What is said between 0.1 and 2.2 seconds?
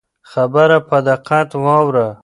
خبره په دقت واوره.